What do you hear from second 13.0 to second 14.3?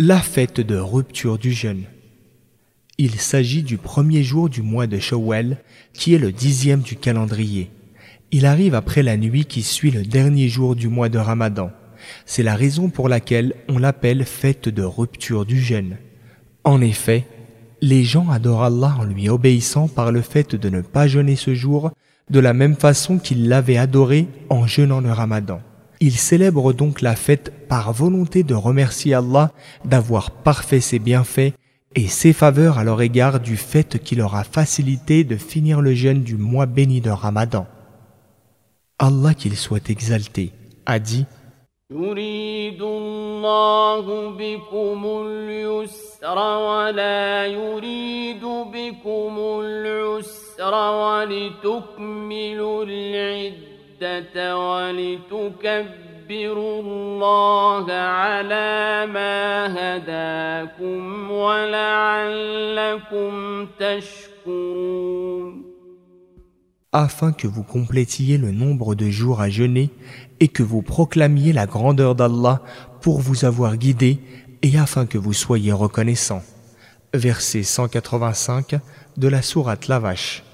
laquelle on l'appelle